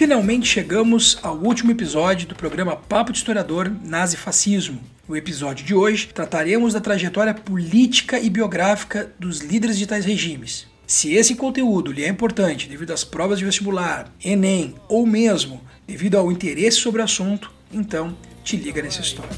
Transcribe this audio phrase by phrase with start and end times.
[0.00, 4.80] Finalmente chegamos ao último episódio do programa Papo de Historiador Nazi-Fascismo.
[5.06, 10.66] No episódio de hoje, trataremos da trajetória política e biográfica dos líderes de tais regimes.
[10.86, 16.16] Se esse conteúdo lhe é importante devido às provas de vestibular, Enem ou mesmo devido
[16.16, 19.36] ao interesse sobre o assunto, então te liga nessa história.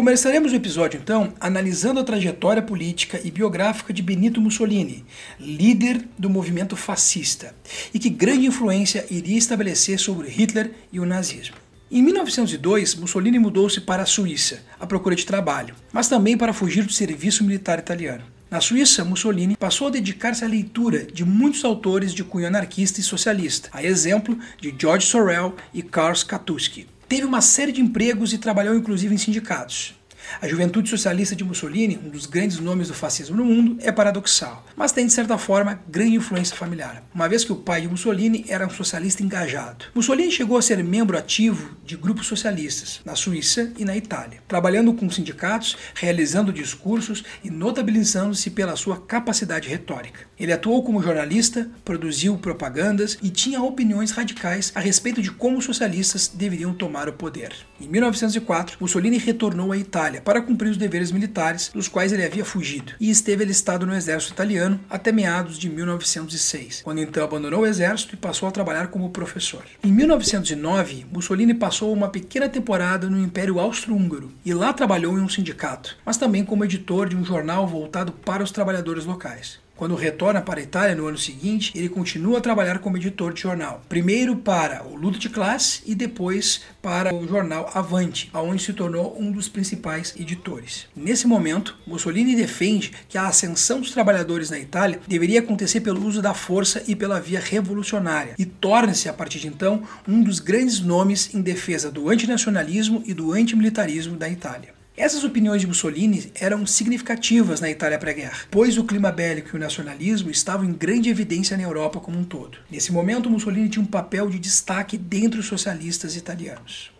[0.00, 5.04] Começaremos o episódio então analisando a trajetória política e biográfica de Benito Mussolini,
[5.38, 7.54] líder do movimento fascista,
[7.92, 11.56] e que grande influência iria estabelecer sobre Hitler e o nazismo.
[11.90, 16.82] Em 1902, Mussolini mudou-se para a Suíça, à procura de trabalho, mas também para fugir
[16.82, 18.24] do serviço militar italiano.
[18.50, 23.02] Na Suíça, Mussolini passou a dedicar-se à leitura de muitos autores de cunho anarquista e
[23.02, 26.86] socialista, a exemplo de George Sorel e Karl Skatowski.
[27.10, 29.96] Teve uma série de empregos e trabalhou inclusive em sindicatos.
[30.40, 34.64] A juventude socialista de Mussolini, um dos grandes nomes do fascismo no mundo, é paradoxal,
[34.76, 38.44] mas tem de certa forma grande influência familiar, uma vez que o pai de Mussolini
[38.46, 39.86] era um socialista engajado.
[39.92, 44.94] Mussolini chegou a ser membro ativo de grupos socialistas na Suíça e na Itália, trabalhando
[44.94, 50.29] com sindicatos, realizando discursos e notabilizando-se pela sua capacidade retórica.
[50.40, 55.66] Ele atuou como jornalista, produziu propagandas e tinha opiniões radicais a respeito de como os
[55.66, 57.52] socialistas deveriam tomar o poder.
[57.78, 62.42] Em 1904, Mussolini retornou à Itália para cumprir os deveres militares dos quais ele havia
[62.42, 67.66] fugido, e esteve alistado no exército italiano até meados de 1906, quando então abandonou o
[67.66, 69.64] exército e passou a trabalhar como professor.
[69.84, 75.28] Em 1909, Mussolini passou uma pequena temporada no Império Austro-Húngaro e lá trabalhou em um
[75.28, 79.60] sindicato, mas também como editor de um jornal voltado para os trabalhadores locais.
[79.80, 83.40] Quando retorna para a Itália no ano seguinte, ele continua a trabalhar como editor de
[83.40, 83.82] jornal.
[83.88, 89.16] Primeiro para o Luta de Classe e depois para o jornal Avante, aonde se tornou
[89.18, 90.86] um dos principais editores.
[90.94, 96.20] Nesse momento, Mussolini defende que a ascensão dos trabalhadores na Itália deveria acontecer pelo uso
[96.20, 100.78] da força e pela via revolucionária, e torna-se a partir de então um dos grandes
[100.80, 104.78] nomes em defesa do antinacionalismo e do antimilitarismo da Itália.
[104.96, 109.60] Essas opiniões de Mussolini eram significativas na Itália pré-guerra, pois o clima bélico e o
[109.60, 112.58] nacionalismo estavam em grande evidência na Europa como um todo.
[112.70, 116.90] Nesse momento, Mussolini tinha um papel de destaque dentre os socialistas italianos.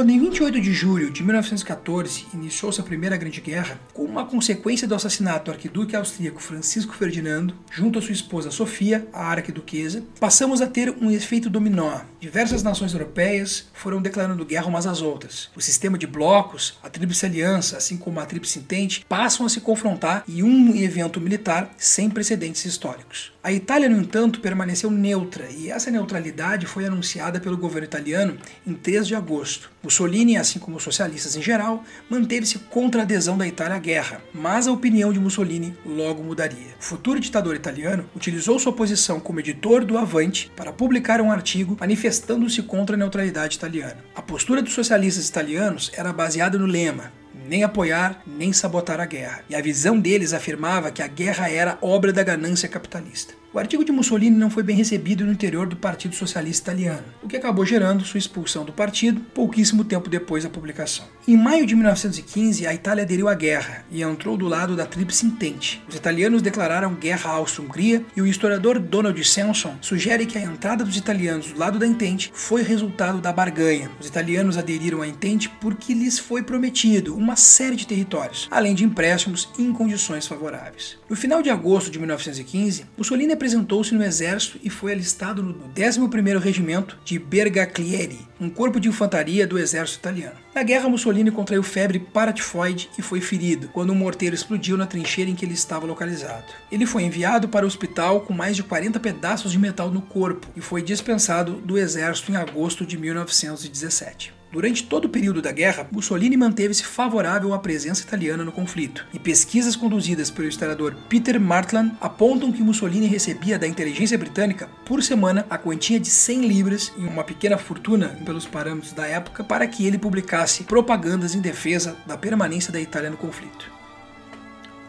[0.00, 4.88] Quando em 28 de julho de 1914 iniciou-se a Primeira Grande Guerra, como uma consequência
[4.88, 10.62] do assassinato do arquiduque austríaco Francisco Ferdinando, junto à sua esposa Sofia, a arquiduquesa, passamos
[10.62, 12.00] a ter um efeito dominó.
[12.18, 15.50] Diversas nações europeias foram declarando guerra umas às outras.
[15.54, 19.60] O sistema de blocos, a Tríplice Aliança, assim como a Tríplice Entente, passam a se
[19.60, 23.34] confrontar em um evento militar sem precedentes históricos.
[23.42, 28.36] A Itália, no entanto, permaneceu neutra e essa neutralidade foi anunciada pelo governo italiano
[28.66, 29.70] em 3 de agosto.
[29.90, 34.22] Mussolini, assim como os socialistas em geral, manteve-se contra a adesão da Itália à guerra,
[34.32, 36.76] mas a opinião de Mussolini logo mudaria.
[36.80, 41.76] O futuro ditador italiano utilizou sua posição como editor do Avante para publicar um artigo
[41.80, 43.98] manifestando-se contra a neutralidade italiana.
[44.14, 47.12] A postura dos socialistas italianos era baseada no lema
[47.48, 49.42] nem apoiar, nem sabotar a guerra.
[49.48, 53.34] E a visão deles afirmava que a guerra era obra da ganância capitalista.
[53.52, 57.26] O artigo de Mussolini não foi bem recebido no interior do Partido Socialista Italiano, o
[57.26, 61.04] que acabou gerando sua expulsão do partido pouquíssimo tempo depois da publicação.
[61.26, 65.26] Em maio de 1915, a Itália aderiu à guerra e entrou do lado da Tríplice
[65.26, 65.82] Entente.
[65.88, 70.84] Os italianos declararam guerra à Áustria-Hungria e o historiador Donald Samson sugere que a entrada
[70.84, 73.90] dos italianos do lado da Entente foi resultado da barganha.
[73.98, 78.84] Os italianos aderiram à Entente porque lhes foi prometido uma série de territórios, além de
[78.84, 80.98] empréstimos em condições favoráveis.
[81.08, 86.38] No final de agosto de 1915, Mussolini apresentou-se no exército e foi alistado no 11º
[86.38, 90.36] Regimento de Bergaglieri, um corpo de infantaria do exército italiano.
[90.54, 95.30] Na guerra, Mussolini contraiu febre paratifoide e foi ferido quando um morteiro explodiu na trincheira
[95.30, 96.52] em que ele estava localizado.
[96.70, 100.46] Ele foi enviado para o hospital com mais de 40 pedaços de metal no corpo
[100.54, 104.39] e foi dispensado do exército em agosto de 1917.
[104.52, 109.18] Durante todo o período da guerra, Mussolini manteve-se favorável à presença italiana no conflito, e
[109.18, 115.46] pesquisas conduzidas pelo historiador Peter Martland apontam que Mussolini recebia da inteligência britânica por semana
[115.48, 119.86] a quantia de 100 libras e uma pequena fortuna pelos parâmetros da época para que
[119.86, 123.70] ele publicasse propagandas em defesa da permanência da Itália no conflito.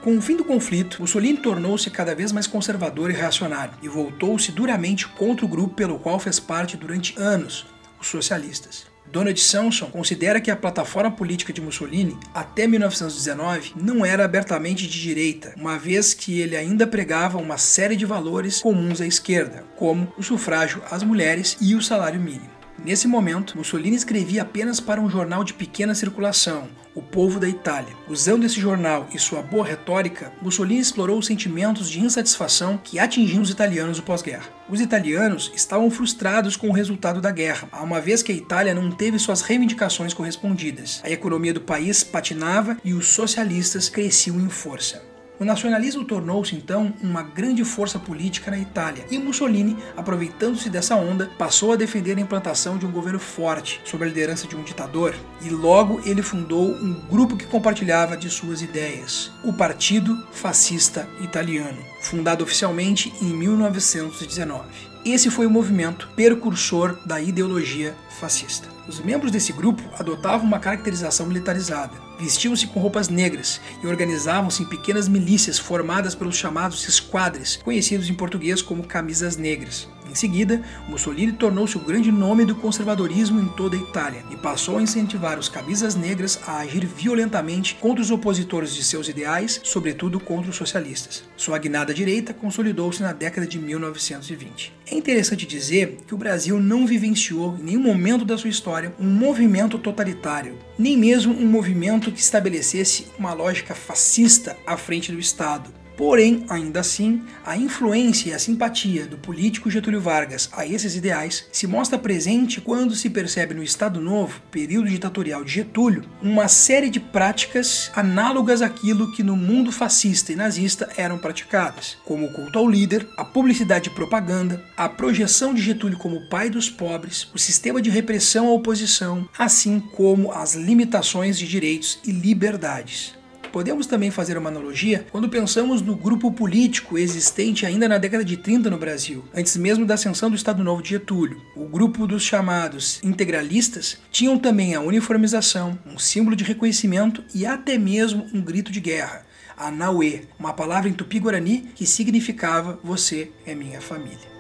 [0.02, 4.52] Com o fim do conflito, Mussolini tornou-se cada vez mais conservador e reacionário e voltou-se
[4.52, 7.68] duramente contra o grupo pelo qual fez parte durante anos,
[8.00, 8.90] os socialistas.
[9.12, 15.02] Donald Samson considera que a plataforma política de Mussolini, até 1919, não era abertamente de
[15.02, 20.12] direita, uma vez que ele ainda pregava uma série de valores comuns à esquerda, como
[20.18, 22.61] o sufrágio às mulheres e o salário mínimo.
[22.84, 27.96] Nesse momento, Mussolini escrevia apenas para um jornal de pequena circulação, O Povo da Itália.
[28.10, 33.44] Usando esse jornal e sua boa retórica, Mussolini explorou os sentimentos de insatisfação que atingiam
[33.44, 34.50] os italianos no pós-guerra.
[34.68, 38.90] Os italianos estavam frustrados com o resultado da guerra, uma vez que a Itália não
[38.90, 41.02] teve suas reivindicações correspondidas.
[41.04, 45.11] A economia do país patinava e os socialistas cresciam em força.
[45.42, 51.32] O nacionalismo tornou-se então uma grande força política na Itália e Mussolini, aproveitando-se dessa onda,
[51.36, 55.16] passou a defender a implantação de um governo forte sob a liderança de um ditador
[55.42, 61.80] e logo ele fundou um grupo que compartilhava de suas ideias, o Partido Fascista Italiano,
[62.02, 64.91] fundado oficialmente em 1919.
[65.04, 68.68] Esse foi o movimento precursor da ideologia fascista.
[68.88, 74.66] Os membros desse grupo adotavam uma caracterização militarizada Vestiam-se com roupas negras e organizavam-se em
[74.68, 79.90] pequenas milícias formadas pelos chamados esquadres, conhecidos em português como camisas negras.
[80.12, 84.78] Em seguida, Mussolini tornou-se o grande nome do conservadorismo em toda a Itália e passou
[84.78, 90.20] a incentivar os camisas negras a agir violentamente contra os opositores de seus ideais, sobretudo
[90.20, 91.24] contra os socialistas.
[91.38, 94.74] Sua guinada direita consolidou-se na década de 1920.
[94.86, 99.08] É interessante dizer que o Brasil não vivenciou em nenhum momento da sua história um
[99.08, 105.72] movimento totalitário, nem mesmo um movimento que estabelecesse uma lógica fascista à frente do Estado.
[106.02, 111.46] Porém, ainda assim, a influência e a simpatia do político Getúlio Vargas a esses ideais
[111.52, 116.90] se mostra presente quando se percebe no Estado Novo, período ditatorial de Getúlio, uma série
[116.90, 122.58] de práticas análogas àquilo que no mundo fascista e nazista eram praticadas, como o culto
[122.58, 127.38] ao líder, a publicidade e propaganda, a projeção de Getúlio como pai dos pobres, o
[127.38, 133.21] sistema de repressão à oposição, assim como as limitações de direitos e liberdades.
[133.52, 138.38] Podemos também fazer uma analogia quando pensamos no grupo político existente ainda na década de
[138.38, 141.42] 30 no Brasil, antes mesmo da ascensão do Estado Novo de Getúlio.
[141.56, 147.78] O grupo dos chamados integralistas tinham também a uniformização, um símbolo de reconhecimento e até
[147.78, 149.26] mesmo um grito de guerra.
[149.58, 154.31] A Naue, uma palavra em tupi-guarani que significava você é minha família.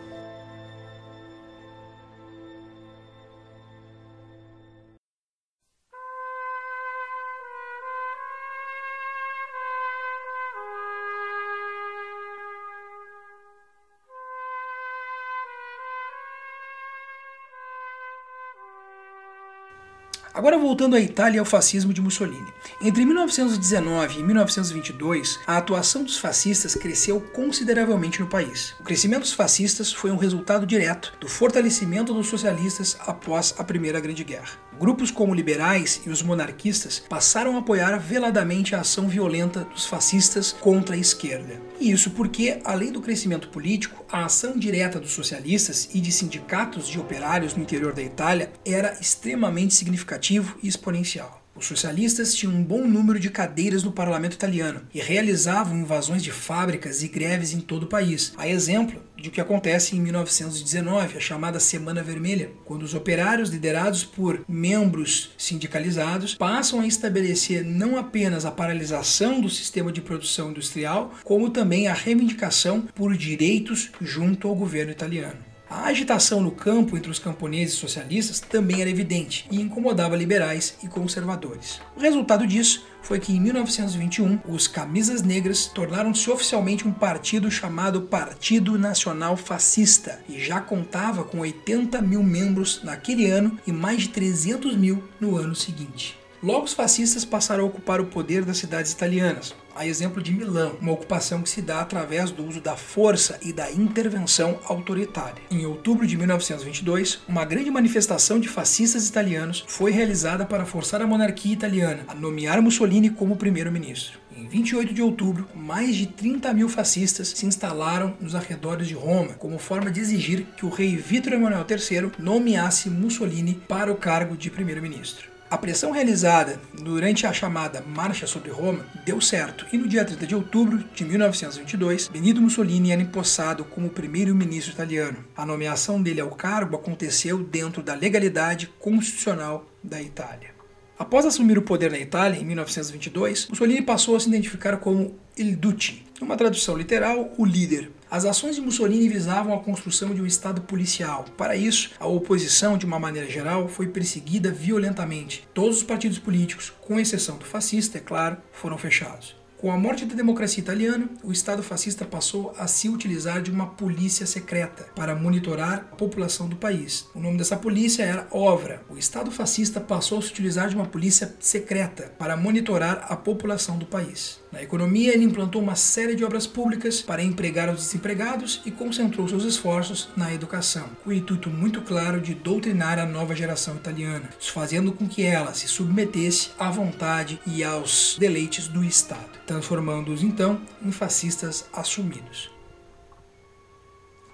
[20.34, 22.54] Agora voltando à Itália e ao fascismo de Mussolini.
[22.82, 28.74] Entre 1919 e 1922, a atuação dos fascistas cresceu consideravelmente no país.
[28.80, 34.00] O crescimento dos fascistas foi um resultado direto do fortalecimento dos socialistas após a Primeira
[34.00, 34.58] Grande Guerra.
[34.80, 40.54] Grupos como liberais e os monarquistas passaram a apoiar veladamente a ação violenta dos fascistas
[40.54, 41.62] contra a esquerda.
[41.80, 46.88] E isso porque, além do crescimento político, a ação direta dos socialistas e de sindicatos
[46.88, 51.42] de operários no interior da Itália era extremamente significativo e exponencial.
[51.62, 56.32] Os socialistas tinham um bom número de cadeiras no parlamento italiano e realizavam invasões de
[56.32, 58.34] fábricas e greves em todo o país.
[58.36, 63.52] A exemplo de o que acontece em 1919, a chamada Semana Vermelha, quando os operários
[63.52, 70.50] liderados por membros sindicalizados passam a estabelecer não apenas a paralisação do sistema de produção
[70.50, 75.51] industrial, como também a reivindicação por direitos junto ao governo italiano.
[75.74, 80.88] A agitação no campo entre os camponeses socialistas também era evidente e incomodava liberais e
[80.90, 81.80] conservadores.
[81.96, 88.02] O resultado disso foi que em 1921 os Camisas Negras tornaram-se oficialmente um partido chamado
[88.02, 94.10] Partido Nacional Fascista e já contava com 80 mil membros naquele ano e mais de
[94.10, 96.20] 300 mil no ano seguinte.
[96.44, 100.76] Logo, os fascistas passaram a ocupar o poder das cidades italianas, a exemplo de Milão,
[100.82, 105.42] uma ocupação que se dá através do uso da força e da intervenção autoritária.
[105.50, 111.08] Em outubro de 1922, uma grande manifestação de fascistas italianos foi realizada para forçar a
[111.08, 114.20] monarquia italiana a nomear Mussolini como primeiro-ministro.
[114.36, 119.34] Em 28 de outubro, mais de 30 mil fascistas se instalaram nos arredores de Roma,
[119.34, 124.38] como forma de exigir que o rei Vítor Emanuel III nomeasse Mussolini para o cargo
[124.38, 125.31] de primeiro-ministro.
[125.52, 130.26] A pressão realizada durante a chamada Marcha sobre Roma deu certo e no dia 30
[130.26, 135.26] de outubro de 1922, Benito Mussolini era empossado como primeiro-ministro italiano.
[135.36, 140.52] A nomeação dele ao cargo aconteceu dentro da legalidade constitucional da Itália.
[140.98, 145.58] Após assumir o poder na Itália em 1922, Mussolini passou a se identificar como Il
[145.58, 150.26] Duce, uma tradução literal, o líder, As ações de Mussolini visavam a construção de um
[150.26, 151.24] Estado policial.
[151.38, 155.48] Para isso, a oposição, de uma maneira geral, foi perseguida violentamente.
[155.54, 159.34] Todos os partidos políticos, com exceção do fascista, é claro, foram fechados.
[159.58, 163.68] Com a morte da democracia italiana, o Estado fascista passou a se utilizar de uma
[163.68, 167.08] polícia secreta para monitorar a população do país.
[167.16, 168.84] O nome dessa polícia era OVRA.
[168.90, 173.78] O Estado fascista passou a se utilizar de uma polícia secreta para monitorar a população
[173.78, 174.41] do país.
[174.52, 179.28] Na economia, ele implantou uma série de obras públicas para empregar os desempregados e concentrou
[179.28, 184.30] seus esforços na educação, com o intuito muito claro de doutrinar a nova geração italiana,
[184.40, 190.60] fazendo com que ela se submetesse à vontade e aos deleites do Estado, transformando-os então
[190.84, 192.61] em fascistas assumidos.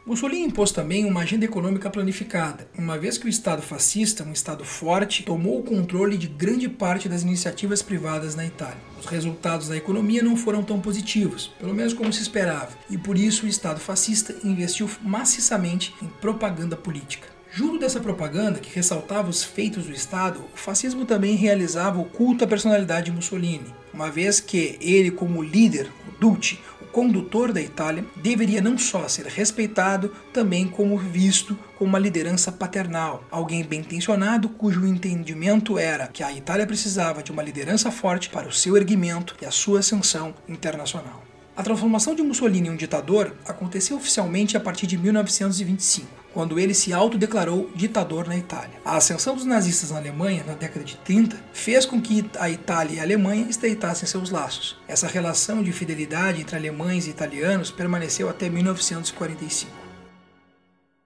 [0.07, 4.63] Mussolini impôs também uma agenda econômica planificada, uma vez que o Estado fascista, um Estado
[4.63, 8.77] forte, tomou o controle de grande parte das iniciativas privadas na Itália.
[8.97, 13.17] Os resultados da economia não foram tão positivos, pelo menos como se esperava, e por
[13.17, 17.27] isso o Estado fascista investiu maciçamente em propaganda política.
[17.51, 22.45] Junto dessa propaganda que ressaltava os feitos do Estado, o fascismo também realizava o culto
[22.45, 28.61] à personalidade de Mussolini, uma vez que ele, como líder, o condutor da Itália, deveria
[28.61, 34.85] não só ser respeitado, também como visto como uma liderança paternal, alguém bem intencionado cujo
[34.85, 39.45] entendimento era que a Itália precisava de uma liderança forte para o seu erguimento e
[39.45, 41.23] a sua ascensão internacional.
[41.55, 46.75] A transformação de Mussolini em um ditador aconteceu oficialmente a partir de 1925 quando ele
[46.75, 48.79] se autodeclarou ditador na Itália.
[48.85, 52.97] A ascensão dos nazistas na Alemanha, na década de 30, fez com que a Itália
[52.97, 54.77] e a Alemanha estreitassem seus laços.
[54.87, 59.86] Essa relação de fidelidade entre alemães e italianos permaneceu até 1945.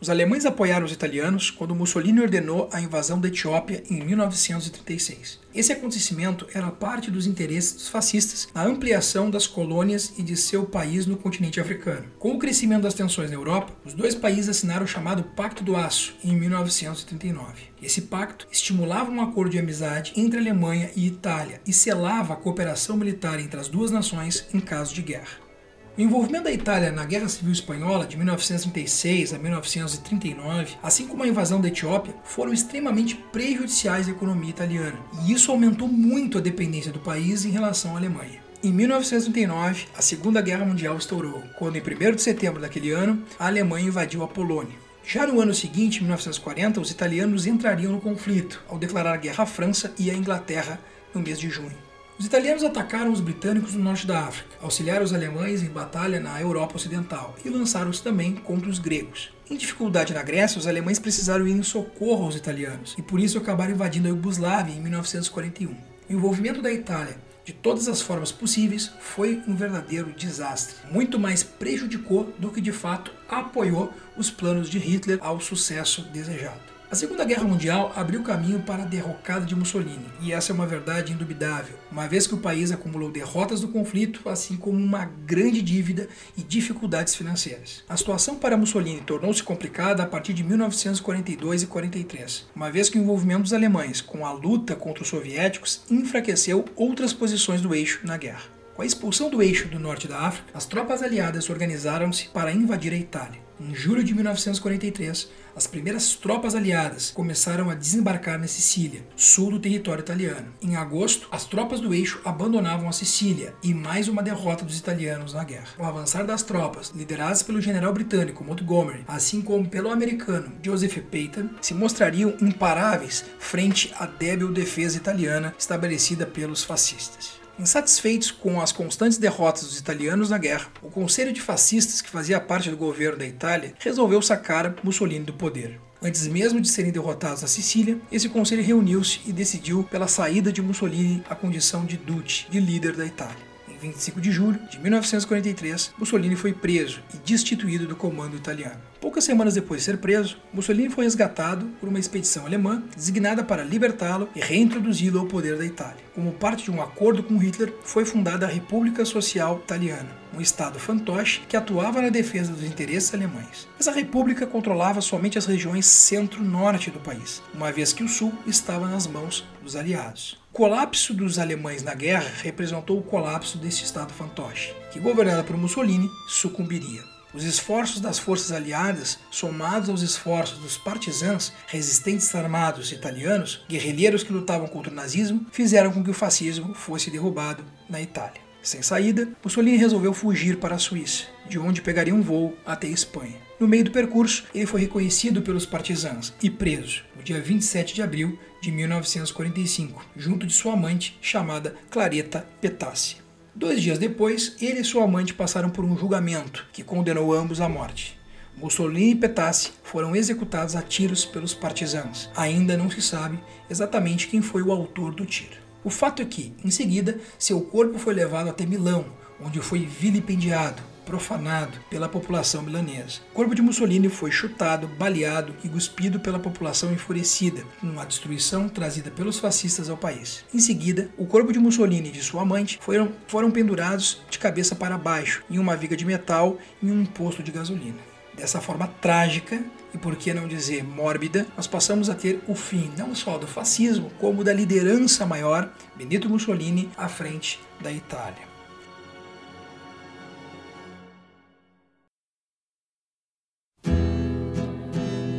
[0.02, 5.40] Os alemães apoiaram os italianos quando Mussolini ordenou a invasão da Etiópia em 1936.
[5.54, 10.66] Esse acontecimento era parte dos interesses dos fascistas na ampliação das colônias e de seu
[10.66, 12.08] país no continente africano.
[12.18, 15.76] Com o crescimento das tensões na Europa, os dois países assinaram o chamado Pacto do
[15.76, 17.66] Aço em 1939.
[17.80, 22.98] Esse pacto estimulava um acordo de amizade entre Alemanha e Itália e selava a cooperação
[22.98, 25.51] militar entre as duas nações em caso de guerra.
[25.98, 31.28] O envolvimento da Itália na Guerra Civil Espanhola de 1936 a 1939, assim como a
[31.28, 36.94] invasão da Etiópia, foram extremamente prejudiciais à economia italiana, e isso aumentou muito a dependência
[36.94, 38.40] do país em relação à Alemanha.
[38.64, 43.48] Em 1939, a Segunda Guerra Mundial estourou, quando em 1 de setembro daquele ano, a
[43.48, 44.78] Alemanha invadiu a Polônia.
[45.06, 49.94] Já no ano seguinte, 1940, os italianos entrariam no conflito, ao declarar guerra à França
[50.00, 50.80] e à Inglaterra
[51.14, 51.91] no mês de junho.
[52.22, 56.40] Os italianos atacaram os britânicos no norte da África, auxiliaram os alemães em batalha na
[56.40, 59.32] Europa Ocidental e lançaram-se também contra os gregos.
[59.50, 63.40] Em dificuldade na Grécia, os alemães precisaram ir em socorro aos italianos e por isso
[63.40, 65.72] acabaram invadindo a Iugoslávia em 1941.
[65.72, 70.76] O envolvimento da Itália de todas as formas possíveis foi um verdadeiro desastre.
[70.92, 76.71] Muito mais prejudicou do que de fato apoiou os planos de Hitler ao sucesso desejado.
[76.92, 80.68] A Segunda Guerra Mundial abriu caminho para a derrocada de Mussolini, e essa é uma
[80.68, 85.62] verdade indubitável, uma vez que o país acumulou derrotas do conflito, assim como uma grande
[85.62, 87.82] dívida e dificuldades financeiras.
[87.88, 93.00] A situação para Mussolini tornou-se complicada a partir de 1942 e 43, uma vez que
[93.00, 98.02] o envolvimento dos alemães com a luta contra os soviéticos enfraqueceu outras posições do eixo
[98.04, 98.61] na guerra.
[98.76, 102.94] Com a expulsão do eixo do norte da África, as tropas aliadas organizaram-se para invadir
[102.94, 103.42] a Itália.
[103.60, 109.60] Em julho de 1943, as primeiras tropas aliadas começaram a desembarcar na Sicília, sul do
[109.60, 110.52] território italiano.
[110.62, 115.34] Em agosto, as tropas do eixo abandonavam a Sicília e mais uma derrota dos italianos
[115.34, 115.68] na guerra.
[115.78, 121.50] O avançar das tropas, lideradas pelo general britânico Montgomery, assim como pelo americano Joseph Peyton,
[121.62, 127.41] se mostrariam imparáveis frente à débil defesa italiana estabelecida pelos fascistas.
[127.60, 132.40] Insatisfeitos com as constantes derrotas dos italianos na guerra, o Conselho de Fascistas, que fazia
[132.40, 135.80] parte do governo da Itália, resolveu sacar Mussolini do poder.
[136.02, 140.62] Antes mesmo de serem derrotados na Sicília, esse conselho reuniu-se e decidiu pela saída de
[140.62, 143.52] Mussolini à condição de Duce, de líder da Itália.
[143.82, 148.80] 25 de julho de 1943, Mussolini foi preso e destituído do comando italiano.
[149.02, 153.64] Poucas semanas depois de ser preso, Mussolini foi resgatado por uma expedição alemã designada para
[153.64, 156.04] libertá-lo e reintroduzi-lo ao poder da Itália.
[156.14, 160.78] Como parte de um acordo com Hitler, foi fundada a República Social Italiana, um estado
[160.78, 163.68] fantoche que atuava na defesa dos interesses alemães.
[163.80, 168.88] Essa república controlava somente as regiões centro-norte do país, uma vez que o sul estava
[168.88, 170.40] nas mãos dos aliados.
[170.52, 175.58] O colapso dos alemães na guerra representou o colapso desse Estado fantoche, que, governado por
[175.58, 177.11] Mussolini, sucumbiria.
[177.34, 184.34] Os esforços das forças aliadas, somados aos esforços dos partisãs, resistentes armados italianos, guerrilheiros que
[184.34, 188.42] lutavam contra o nazismo, fizeram com que o fascismo fosse derrubado na Itália.
[188.62, 192.92] Sem saída, Mussolini resolveu fugir para a Suíça, de onde pegaria um voo até a
[192.92, 193.38] Espanha.
[193.60, 198.02] No meio do percurso, ele foi reconhecido pelos partisãs e preso no dia 27 de
[198.04, 203.18] abril de 1945, junto de sua amante, chamada Clareta Petassi.
[203.54, 207.68] Dois dias depois, ele e sua amante passaram por um julgamento que condenou ambos à
[207.68, 208.18] morte.
[208.56, 212.30] Mussolini e Petassi foram executados a tiros pelos partisãos.
[212.36, 213.40] Ainda não se sabe
[213.70, 215.58] exatamente quem foi o autor do tiro.
[215.84, 219.06] O fato é que, em seguida, seu corpo foi levado até Milão,
[219.44, 223.20] onde foi vilipendiado, profanado pela população milanesa.
[223.32, 229.12] O corpo de Mussolini foi chutado, baleado e cuspido pela população enfurecida, uma destruição trazida
[229.12, 230.44] pelos fascistas ao país.
[230.54, 234.76] Em seguida, o corpo de Mussolini e de sua amante foram, foram pendurados de cabeça
[234.76, 238.00] para baixo, em uma viga de metal, em um posto de gasolina.
[238.36, 239.62] Dessa forma trágica,
[239.94, 243.46] e por que não dizer mórbida, nós passamos a ter o fim não só do
[243.46, 248.51] fascismo, como da liderança maior, Benito Mussolini, à frente da Itália.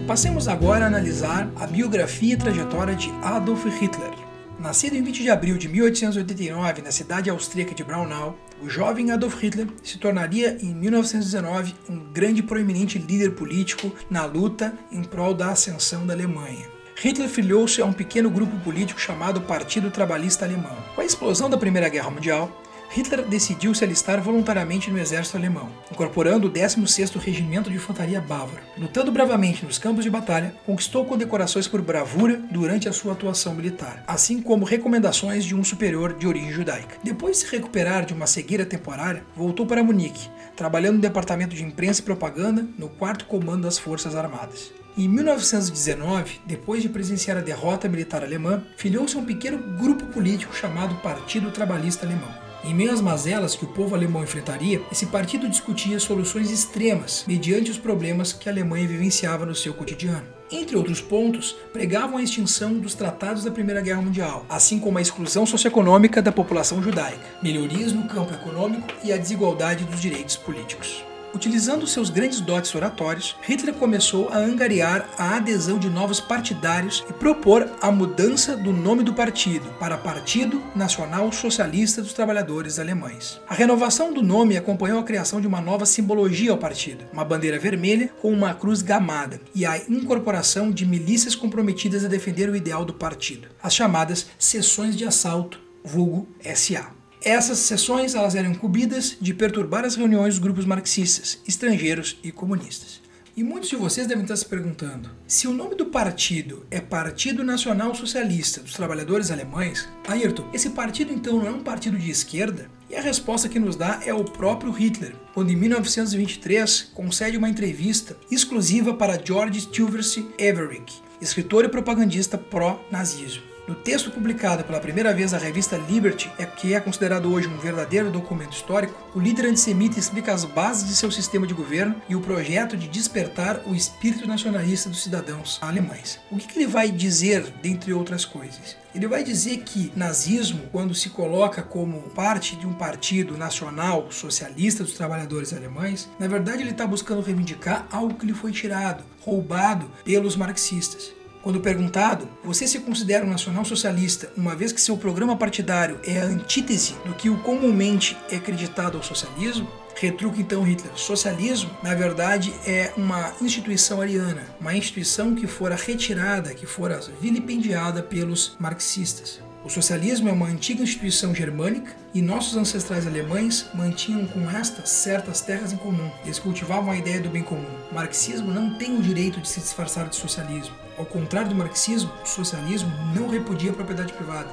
[0.07, 4.11] Passemos agora a analisar a biografia e trajetória de Adolf Hitler.
[4.59, 9.41] Nascido em 20 de abril de 1889 na cidade austríaca de Braunau, o jovem Adolf
[9.41, 15.51] Hitler se tornaria em 1919 um grande proeminente líder político na luta em prol da
[15.51, 16.67] ascensão da Alemanha.
[16.97, 20.77] Hitler filiou-se a um pequeno grupo político chamado Partido Trabalhista Alemão.
[20.95, 22.62] Com a explosão da Primeira Guerra Mundial,
[22.95, 28.61] Hitler decidiu se alistar voluntariamente no exército alemão, incorporando o 16º Regimento de Infantaria Bávaro.
[28.77, 34.05] Lutando bravamente nos campos de batalha, conquistou condecorações por bravura durante a sua atuação militar,
[34.07, 36.99] assim como recomendações de um superior de origem judaica.
[37.03, 41.65] Depois de se recuperar de uma cegueira temporária, voltou para Munique, trabalhando no departamento de
[41.65, 44.71] imprensa e propaganda no 4 Comando das Forças Armadas.
[44.99, 50.55] Em 1919, depois de presenciar a derrota militar alemã, filiou-se a um pequeno grupo político
[50.55, 52.52] chamado Partido Trabalhista Alemão.
[52.65, 57.73] Em meio às mazelas que o povo alemão enfrentaria, esse partido discutia soluções extremas mediante
[57.73, 60.27] os problemas que a Alemanha vivenciava no seu cotidiano.
[60.51, 65.03] Entre outros pontos, pregavam a extinção dos tratados da Primeira Guerra Mundial, assim como a
[65.03, 71.05] exclusão socioeconômica da população judaica, melhorias no campo econômico e a desigualdade dos direitos políticos.
[71.35, 77.13] Utilizando seus grandes dotes oratórios, Hitler começou a angariar a adesão de novos partidários e
[77.13, 83.41] propor a mudança do nome do partido para Partido Nacional Socialista dos Trabalhadores Alemães.
[83.49, 87.59] A renovação do nome acompanhou a criação de uma nova simbologia ao partido, uma bandeira
[87.59, 92.85] vermelha com uma cruz gamada, e a incorporação de milícias comprometidas a defender o ideal
[92.85, 97.02] do partido, as chamadas Seções de Assalto, vulgo SA.
[97.25, 103.01] Essas sessões elas eram incumbidas de perturbar as reuniões dos grupos marxistas, estrangeiros e comunistas.
[103.37, 107.45] E muitos de vocês devem estar se perguntando: se o nome do partido é Partido
[107.45, 112.69] Nacional Socialista dos Trabalhadores Alemães, Ayrton, esse partido então não é um partido de esquerda?
[112.91, 117.49] E a resposta que nos dá é o próprio Hitler, quando em 1923 concede uma
[117.49, 123.52] entrevista exclusiva para George Tilversy Everick, escritor e propagandista pró-nazismo.
[123.67, 127.59] No texto publicado pela primeira vez na revista Liberty, é que é considerado hoje um
[127.59, 132.17] verdadeiro documento histórico, o líder antissemita explica as bases de seu sistema de governo e
[132.17, 136.19] o projeto de despertar o espírito nacionalista dos cidadãos alemães.
[136.29, 138.77] O que, que ele vai dizer, dentre outras coisas?
[138.93, 144.83] Ele vai dizer que nazismo, quando se coloca como parte de um partido nacional socialista
[144.83, 149.89] dos trabalhadores alemães, na verdade ele está buscando reivindicar algo que lhe foi tirado, roubado
[150.05, 151.22] pelos marxistas.
[151.43, 156.25] Quando perguntado, você se considera um nacional-socialista, uma vez que seu programa partidário é a
[156.25, 159.69] antítese do que o comumente é acreditado ao socialismo?
[159.97, 160.93] Retruca então Hitler.
[160.97, 168.05] Socialismo, na verdade, é uma instituição ariana, uma instituição que fora retirada, que fora vilipendiada
[168.05, 169.41] pelos marxistas.
[169.65, 175.41] O socialismo é uma antiga instituição germânica e nossos ancestrais alemães mantinham com esta certas
[175.41, 176.11] terras em comum.
[176.25, 177.71] Eles cultivavam a ideia do bem comum.
[177.91, 180.75] O marxismo não tem o direito de se disfarçar de socialismo.
[180.97, 184.51] Ao contrário do marxismo, o socialismo não repudia a propriedade privada,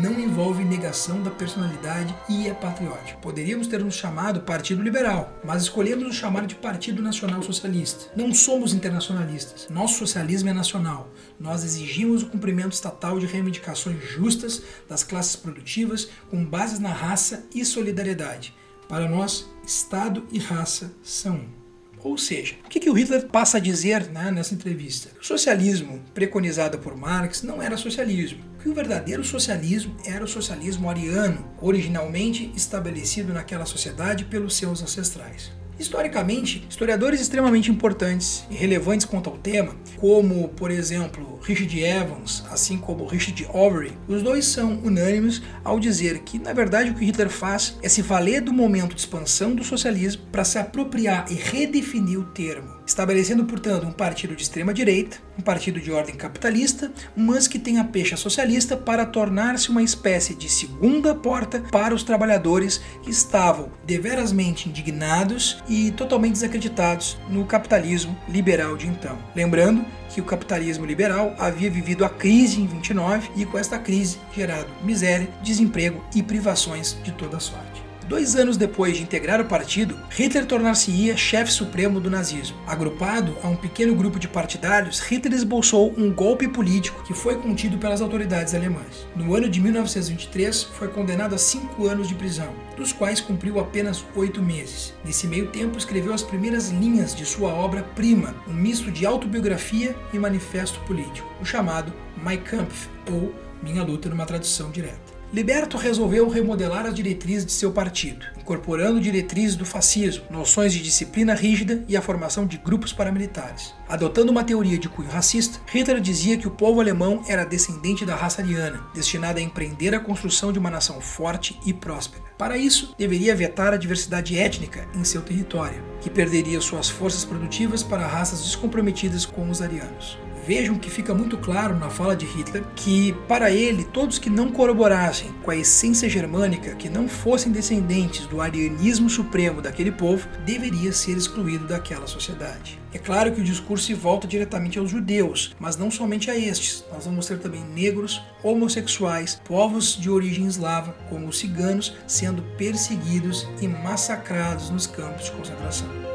[0.00, 3.20] não envolve negação da personalidade e é patriótico.
[3.20, 8.10] Poderíamos ter nos chamado Partido Liberal, mas escolhemos nos chamar de Partido Nacional Socialista.
[8.16, 9.68] Não somos internacionalistas.
[9.68, 11.08] Nosso socialismo é nacional.
[11.38, 17.44] Nós exigimos o cumprimento estatal de reivindicações justas das classes produtivas com bases na raça
[17.54, 18.54] e solidariedade.
[18.88, 21.61] Para nós, Estado e raça são um.
[22.02, 25.10] Ou seja, o que, que o Hitler passa a dizer né, nessa entrevista?
[25.20, 28.42] O socialismo preconizado por Marx não era socialismo.
[28.60, 35.52] Que o verdadeiro socialismo era o socialismo ariano, originalmente estabelecido naquela sociedade pelos seus ancestrais.
[35.78, 42.78] Historicamente, historiadores extremamente importantes e relevantes quanto ao tema, como, por exemplo, Richard Evans, assim
[42.78, 47.28] como Richard Overy, os dois são unânimes ao dizer que, na verdade, o que Hitler
[47.28, 52.18] faz é se valer do momento de expansão do socialismo para se apropriar e redefinir
[52.18, 57.48] o termo, estabelecendo, portanto, um partido de extrema direita, um partido de ordem capitalista, mas
[57.48, 62.80] que tem a pecha socialista para tornar-se uma espécie de segunda porta para os trabalhadores
[63.02, 69.18] que estavam deverasmente indignados e totalmente desacreditados no capitalismo liberal de então.
[69.34, 74.18] Lembrando que o capitalismo liberal havia vivido a crise em 29 e com esta crise
[74.34, 77.81] gerado miséria, desemprego e privações de toda sorte.
[78.12, 82.58] Dois anos depois de integrar o partido, Hitler tornar-se-ia chefe supremo do nazismo.
[82.66, 87.78] Agrupado a um pequeno grupo de partidários, Hitler esboçou um golpe político que foi contido
[87.78, 89.08] pelas autoridades alemãs.
[89.16, 94.04] No ano de 1923, foi condenado a cinco anos de prisão, dos quais cumpriu apenas
[94.14, 94.92] oito meses.
[95.02, 100.18] Nesse meio tempo, escreveu as primeiras linhas de sua obra-prima, um misto de autobiografia e
[100.18, 101.90] manifesto político, o chamado
[102.22, 105.11] Mein Kampf, ou Minha Luta numa tradução direta.
[105.32, 111.32] Liberto resolveu remodelar as diretrizes de seu partido, incorporando diretrizes do fascismo, noções de disciplina
[111.32, 113.72] rígida e a formação de grupos paramilitares.
[113.88, 118.14] Adotando uma teoria de cunho racista, Hitler dizia que o povo alemão era descendente da
[118.14, 122.22] raça ariana, destinada a empreender a construção de uma nação forte e próspera.
[122.36, 127.82] Para isso, deveria vetar a diversidade étnica em seu território, que perderia suas forças produtivas
[127.82, 130.18] para raças descomprometidas com os arianos.
[130.46, 134.50] Vejam que fica muito claro na fala de Hitler que, para ele, todos que não
[134.50, 140.92] corroborassem com a essência germânica, que não fossem descendentes do arianismo supremo daquele povo, deveria
[140.92, 142.80] ser excluído daquela sociedade.
[142.92, 146.84] É claro que o discurso se volta diretamente aos judeus, mas não somente a estes.
[146.92, 153.46] Nós vamos ter também negros, homossexuais, povos de origem eslava, como os ciganos, sendo perseguidos
[153.60, 156.11] e massacrados nos campos de concentração.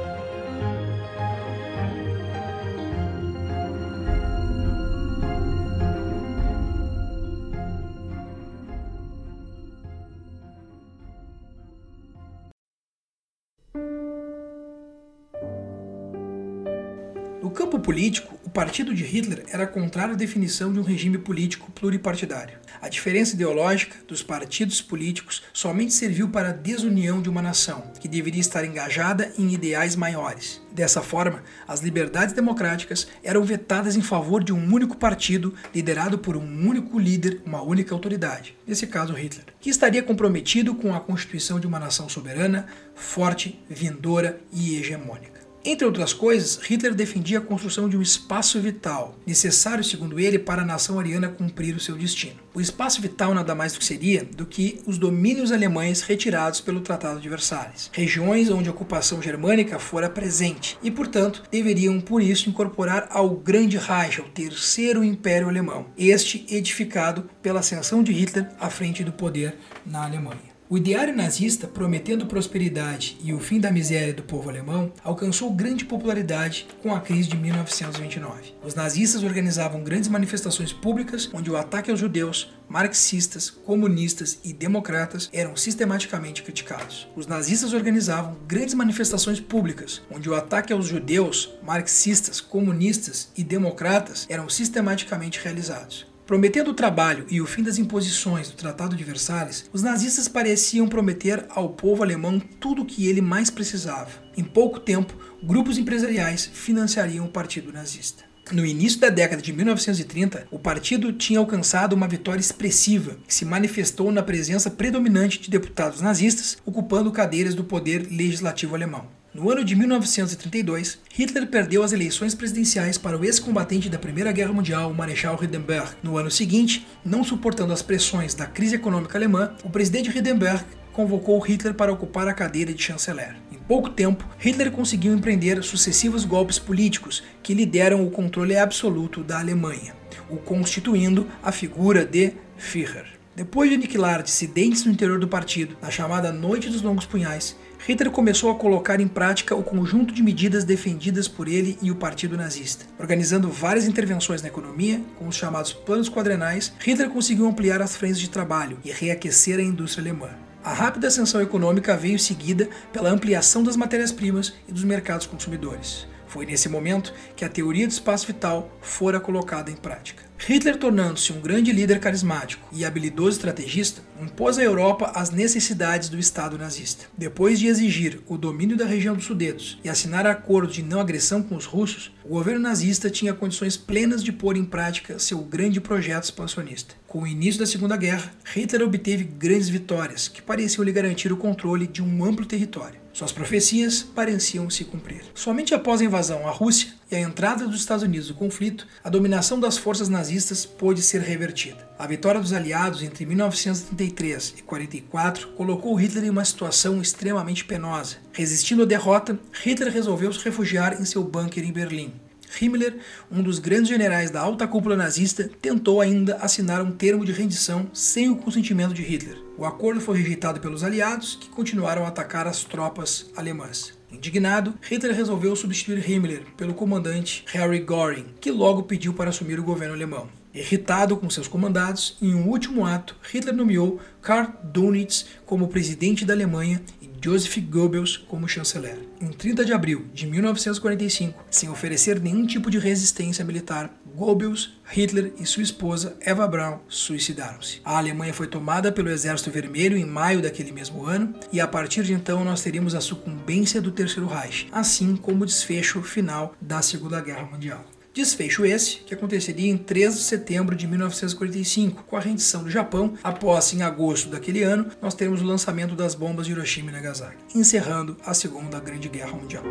[17.57, 22.59] Campo político, o partido de Hitler era contrário à definição de um regime político pluripartidário.
[22.79, 28.07] A diferença ideológica dos partidos políticos somente serviu para a desunião de uma nação, que
[28.07, 30.61] deveria estar engajada em ideais maiores.
[30.71, 36.37] Dessa forma, as liberdades democráticas eram vetadas em favor de um único partido liderado por
[36.37, 41.59] um único líder, uma única autoridade, nesse caso Hitler, que estaria comprometido com a constituição
[41.59, 45.36] de uma nação soberana, forte, vindoura e hegemônica.
[45.69, 50.61] Entre outras coisas, Hitler defendia a construção de um espaço vital, necessário, segundo ele, para
[50.61, 52.37] a nação ariana cumprir o seu destino.
[52.53, 56.79] O espaço vital nada mais do que seria do que os domínios alemães retirados pelo
[56.79, 62.49] Tratado de Versalhes, regiões onde a ocupação germânica fora presente e, portanto, deveriam por isso
[62.49, 68.69] incorporar ao Grande Reich, ao Terceiro Império Alemão, este edificado pela ascensão de Hitler à
[68.69, 70.56] frente do poder na Alemanha.
[70.69, 75.85] O ideário nazista, prometendo prosperidade e o fim da miséria do povo alemão, alcançou grande
[75.85, 78.53] popularidade com a crise de 1929.
[78.61, 85.29] Os nazistas organizavam grandes manifestações públicas onde o ataque aos judeus, marxistas, comunistas e democratas
[85.31, 87.07] eram sistematicamente criticados.
[87.15, 94.25] Os nazistas organizavam grandes manifestações públicas onde o ataque aos judeus, marxistas, comunistas e democratas
[94.29, 96.16] eram sistematicamente realizados.
[96.27, 100.85] Prometendo o trabalho e o fim das imposições do Tratado de Versalhes, os nazistas pareciam
[100.85, 104.09] prometer ao povo alemão tudo o que ele mais precisava.
[104.35, 108.25] Em pouco tempo, grupos empresariais financiariam o partido nazista.
[108.51, 113.45] No início da década de 1930, o partido tinha alcançado uma vitória expressiva, que se
[113.45, 119.07] manifestou na presença predominante de deputados nazistas ocupando cadeiras do poder legislativo alemão.
[119.37, 124.51] No ano de 1932, Hitler perdeu as eleições presidenciais para o ex-combatente da Primeira Guerra
[124.51, 125.91] Mundial, o Marechal Hindenburg.
[126.01, 131.39] No ano seguinte, não suportando as pressões da crise econômica alemã, o presidente Hindenburg convocou
[131.39, 133.35] Hitler para ocupar a cadeira de chanceler.
[133.51, 139.23] Em pouco tempo, Hitler conseguiu empreender sucessivos golpes políticos que lhe deram o controle absoluto
[139.23, 139.93] da Alemanha,
[140.31, 143.05] o constituindo a figura de Führer.
[143.35, 148.11] Depois de aniquilar dissidentes no interior do partido, na chamada Noite dos Longos Punhais, Hitler
[148.11, 152.35] começou a colocar em prática o conjunto de medidas defendidas por ele e o partido
[152.35, 152.85] nazista.
[152.99, 158.19] Organizando várias intervenções na economia, com os chamados planos quadrenais, Hitler conseguiu ampliar as frentes
[158.19, 160.29] de trabalho e reaquecer a indústria alemã.
[160.63, 166.05] A rápida ascensão econômica veio seguida pela ampliação das matérias-primas e dos mercados consumidores.
[166.27, 170.26] Foi nesse momento que a teoria do espaço vital fora colocada em prática.
[170.39, 176.19] Hitler, tornando-se um grande líder carismático e habilidoso estrategista, impôs à Europa as necessidades do
[176.19, 177.05] Estado nazista.
[177.17, 181.41] Depois de exigir o domínio da região dos Sudetos e assinar acordos de não agressão
[181.41, 185.81] com os russos, o governo nazista tinha condições plenas de pôr em prática seu grande
[185.81, 186.95] projeto expansionista.
[187.07, 191.37] Com o início da Segunda Guerra, Hitler obteve grandes vitórias que pareciam lhe garantir o
[191.37, 192.99] controle de um amplo território.
[193.17, 195.23] Suas profecias pareciam se cumprir.
[195.33, 199.09] Somente após a invasão à Rússia e a entrada dos Estados Unidos no conflito, a
[199.09, 201.87] dominação das forças nazistas pôde ser revertida.
[201.97, 208.17] A vitória dos aliados entre 1933 e 44 colocou Hitler em uma situação extremamente penosa.
[208.31, 212.13] Resistindo à derrota, Hitler resolveu se refugiar em seu bunker em Berlim.
[212.61, 212.97] Himmler,
[213.31, 217.89] um dos grandes generais da alta cúpula nazista, tentou ainda assinar um termo de rendição
[217.93, 219.37] sem o consentimento de Hitler.
[219.57, 223.96] O acordo foi rejeitado pelos aliados, que continuaram a atacar as tropas alemãs.
[224.11, 229.63] Indignado, Hitler resolveu substituir Himmler pelo comandante Harry Göring, que logo pediu para assumir o
[229.63, 230.29] governo alemão.
[230.53, 236.33] Irritado com seus comandados, em um último ato, Hitler nomeou Karl Dönitz como presidente da
[236.33, 236.81] Alemanha
[237.23, 238.97] Joseph Goebbels como chanceler.
[239.19, 245.31] Em 30 de abril de 1945, sem oferecer nenhum tipo de resistência militar, Goebbels, Hitler
[245.37, 247.81] e sua esposa Eva Braun suicidaram-se.
[247.85, 252.01] A Alemanha foi tomada pelo Exército Vermelho em maio daquele mesmo ano, e a partir
[252.01, 256.81] de então nós teríamos a sucumbência do Terceiro Reich, assim como o desfecho final da
[256.81, 257.85] Segunda Guerra Mundial.
[258.11, 263.13] Desfecho esse que aconteceria em 3 de setembro de 1945, com a rendição do Japão,
[263.23, 267.37] após, em agosto daquele ano, nós teremos o lançamento das bombas de Hiroshima e Nagasaki,
[267.53, 269.63] encerrando a Segunda Grande Guerra Mundial.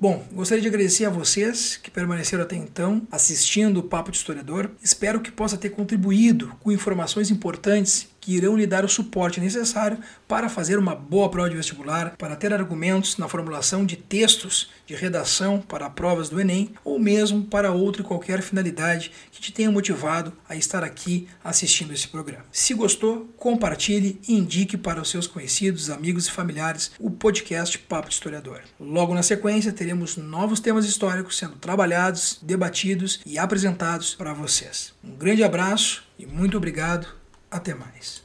[0.00, 4.70] Bom, gostaria de agradecer a vocês que permaneceram até então assistindo o Papo de Historiador.
[4.80, 9.96] Espero que possa ter contribuído com informações importantes que irão lhe dar o suporte necessário
[10.28, 14.94] para fazer uma boa prova de vestibular, para ter argumentos na formulação de textos de
[14.94, 19.70] redação para provas do Enem ou mesmo para outra e qualquer finalidade que te tenha
[19.70, 22.44] motivado a estar aqui assistindo esse programa.
[22.52, 28.10] Se gostou, compartilhe e indique para os seus conhecidos, amigos e familiares o podcast Papo
[28.10, 28.60] Historiador.
[28.78, 34.92] Logo na sequência, teremos novos temas históricos sendo trabalhados, debatidos e apresentados para vocês.
[35.02, 37.16] Um grande abraço e muito obrigado
[37.50, 38.22] até mais.